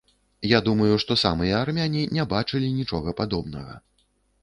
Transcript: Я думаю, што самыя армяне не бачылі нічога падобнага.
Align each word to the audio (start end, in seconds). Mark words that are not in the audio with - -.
Я 0.51 0.59
думаю, 0.67 0.95
што 1.03 1.17
самыя 1.25 1.61
армяне 1.67 2.03
не 2.19 2.27
бачылі 2.35 2.75
нічога 2.81 3.19
падобнага. 3.25 3.83